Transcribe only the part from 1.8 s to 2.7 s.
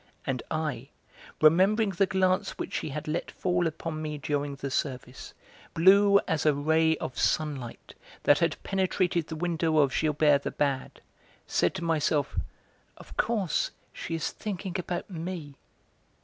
the glance